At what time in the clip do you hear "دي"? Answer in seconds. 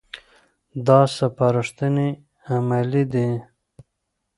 3.13-3.29